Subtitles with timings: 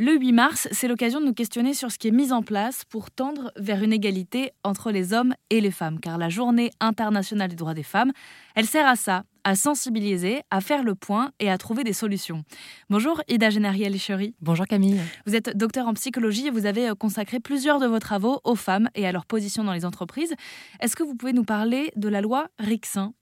[0.00, 2.84] Le 8 mars, c'est l'occasion de nous questionner sur ce qui est mis en place
[2.84, 7.48] pour tendre vers une égalité entre les hommes et les femmes, car la journée internationale
[7.48, 8.12] des droits des femmes,
[8.54, 12.44] elle sert à ça, à sensibiliser, à faire le point et à trouver des solutions.
[12.90, 14.34] Bonjour Ida Génariel Lichery.
[14.42, 15.00] Bonjour Camille.
[15.24, 18.56] Vous êtes docteur en psychologie et vous avez euh, consacré plusieurs de vos travaux aux
[18.56, 20.34] femmes et à leur position dans les entreprises.
[20.80, 23.14] Est-ce que vous pouvez nous parler de la loi Rixin?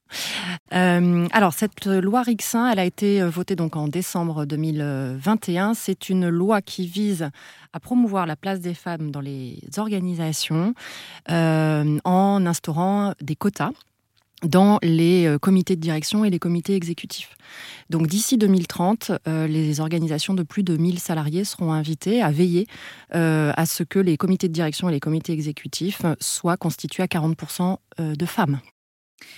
[0.74, 5.74] Euh, alors cette loi Rixin, elle a été euh, votée donc en décembre 2021.
[5.74, 7.30] C'est une loi qui vise
[7.72, 10.74] à promouvoir la place des femmes dans les organisations
[11.30, 13.70] euh, en instaurant des quotas
[14.48, 17.36] dans les comités de direction et les comités exécutifs.
[17.90, 22.66] Donc d'ici 2030, les organisations de plus de 1000 salariés seront invitées à veiller
[23.10, 27.76] à ce que les comités de direction et les comités exécutifs soient constitués à 40%
[27.98, 28.60] de femmes.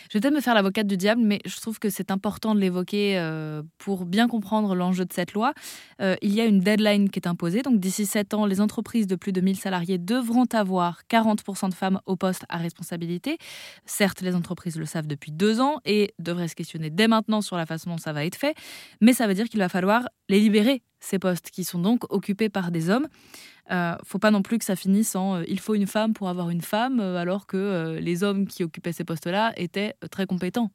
[0.08, 2.60] Je vais peut-être me faire l'avocate du diable, mais je trouve que c'est important de
[2.60, 5.52] l'évoquer euh, pour bien comprendre l'enjeu de cette loi.
[6.00, 7.62] Euh, il y a une deadline qui est imposée.
[7.62, 11.74] Donc d'ici 7 ans, les entreprises de plus de 1000 salariés devront avoir 40% de
[11.74, 13.38] femmes au poste à responsabilité.
[13.86, 17.56] Certes, les entreprises le savent depuis deux ans et devraient se questionner dès maintenant sur
[17.56, 18.54] la façon dont ça va être fait.
[19.00, 22.48] Mais ça veut dire qu'il va falloir les libérer, ces postes qui sont donc occupés
[22.48, 23.06] par des hommes.
[23.70, 26.28] Euh, faut pas non plus que ça finisse en euh, il faut une femme pour
[26.28, 30.70] avoir une femme, euh, alors que les hommes qui occupaient ces postes-là étaient très compétents.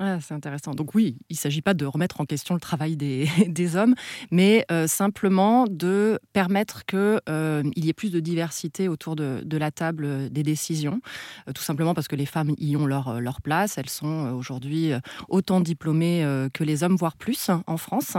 [0.00, 0.74] Ah, c'est intéressant.
[0.74, 3.26] Donc oui, il ne s'agit pas de remettre en question le travail des,
[3.76, 3.96] hommes,
[4.30, 9.72] mais euh, simplement de permettre qu'il euh, y ait plus de diversité autour de, la
[9.72, 11.00] table des décisions,
[11.48, 13.76] euh, tout simplement parce que les femmes y ont leur, place.
[13.76, 14.92] Elles sont aujourd'hui
[15.28, 18.16] autant diplômées que les hommes, voire plus en France.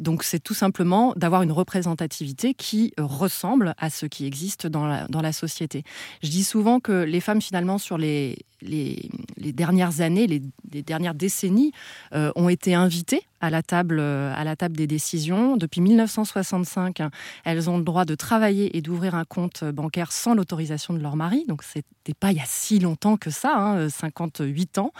[0.00, 5.06] donc c'est tout simplement d'avoir une représentativité qui ressemble à ce qui existe dans la,
[5.08, 5.84] dans la société.
[6.22, 10.42] Je dis souvent que les femmes, finalement, sur les, les, les dernières années, les
[10.82, 11.72] dernières décennies
[12.14, 15.56] euh, ont été invitées à la table, euh, à la table des décisions.
[15.56, 17.02] Depuis 1965,
[17.44, 21.16] elles ont le droit de travailler et d'ouvrir un compte bancaire sans l'autorisation de leur
[21.16, 21.44] mari.
[21.46, 24.92] Donc, c'était pas il y a si longtemps que ça, 58 hein, ans.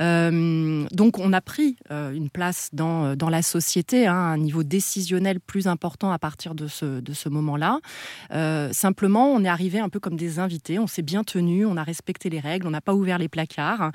[0.00, 5.40] Euh, donc, on a pris une place dans, dans la société, hein, un niveau décisionnel
[5.40, 7.80] plus important à partir de ce, de ce moment-là.
[8.72, 10.78] simplement, on est arrivé un peu comme des invités.
[10.78, 13.90] On s'est bien tenu, on a respecté les règles, on n'a pas ouvert les placards.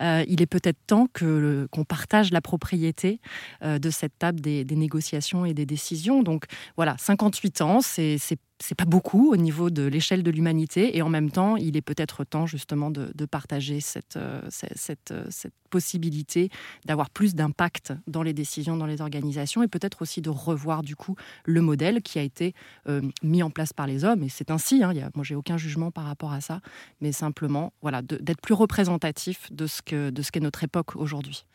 [0.00, 3.20] il est peut-être temps que qu'on partage la propriété
[3.62, 6.22] euh, de cette table des, négociations et des décisions.
[6.22, 6.44] Donc
[6.76, 8.18] voilà, 58 ans, c'est
[8.62, 11.82] c'est pas beaucoup au niveau de l'échelle de l'humanité et en même temps, il est
[11.82, 16.50] peut-être temps justement de, partager cette, euh, cette, euh, cette, possibilité
[16.84, 20.96] d'avoir plus d'impact dans les décisions, dans les organisations et peut-être aussi de revoir du
[20.96, 22.54] coup le modèle qui a été
[22.88, 24.22] euh, mis en place par les hommes.
[24.22, 26.60] Et c'est ainsi, hein, y a, moi j'ai aucun jugement par rapport à ça,
[27.00, 31.46] mais simplement voilà, d'être plus représentatif de ce que de ce qu'est notre époque aujourd'hui.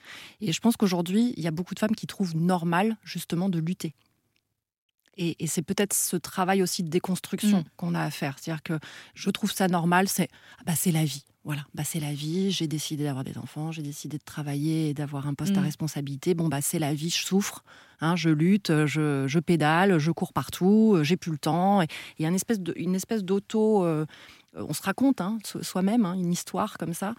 [0.42, 3.60] Et je pense qu'aujourd'hui, il y a beaucoup de femmes qui trouvent normal justement de
[3.60, 3.94] lutter
[5.18, 7.66] et, c'est peut-être ce travail aussi de déconstruction mm.
[7.76, 8.38] qu'on a à faire.
[8.40, 8.80] C'est-à-dire que
[9.14, 10.30] je trouve ça normal, c'est
[10.60, 11.24] ah bah, la vie.
[11.44, 14.94] Voilà, bah, c'est la vie, j'ai décidé d'avoir des enfants, j'ai décidé de travailler et
[14.94, 15.66] d'avoir un poste à mm.
[15.66, 16.34] responsabilité.
[16.34, 17.64] Bon, bah, c'est la vie, je souffre,
[18.02, 21.82] hein, je lutte, je, pédale, je cours partout, j'ai plus le temps.
[21.82, 23.86] Il y a une espèce, de, une espèce d'auto.
[23.86, 24.06] Euh, euh,
[24.58, 27.14] on se raconte hein, soi-même hein, une histoire comme ça.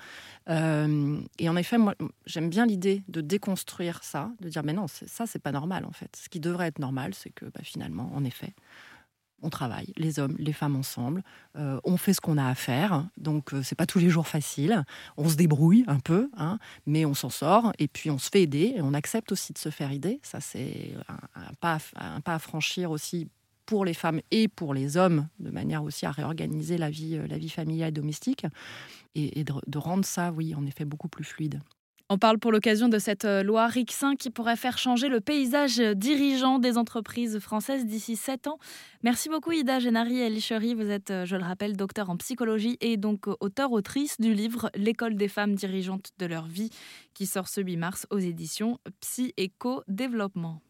[0.48, 1.94] Euh, et en effet, moi,
[2.26, 5.92] j'aime bien l'idée de déconstruire ça, de dire mais non, ça, c'est pas normal en
[5.92, 6.16] fait.
[6.16, 8.54] Ce qui devrait être normal, c'est que bah, finalement, en effet,
[9.40, 11.22] on travaille, les hommes, les femmes ensemble,
[11.56, 14.84] euh, on fait ce qu'on a à faire, donc c'est pas tous les jours facile,
[15.16, 18.42] on se débrouille un peu, hein, mais on s'en sort, et puis on se fait
[18.42, 20.92] aider, et on accepte aussi de se faire aider, ça c'est
[21.36, 23.28] un, pas, un pas à franchir aussi
[23.68, 27.26] pour les femmes et pour les hommes, de manière aussi à réorganiser la vie, euh,
[27.26, 28.46] la vie familiale et domestique,
[29.14, 31.60] et, de, rendre ça, oui, en effet, beaucoup plus fluide.
[32.08, 35.80] On parle pour l'occasion de cette euh, loi RIC5 qui pourrait faire changer le paysage
[35.80, 38.58] dirigeant des entreprises françaises d'ici 7 ans.
[39.02, 40.72] Merci beaucoup Ida Génari Elichery.
[40.72, 45.14] Vous êtes, euh, je le rappelle, docteur en psychologie et donc auteur-autrice du livre L'école
[45.14, 46.70] des femmes dirigeantes de leur vie
[47.12, 50.62] qui sort ce 8 mars aux éditions Psy Éco Développement.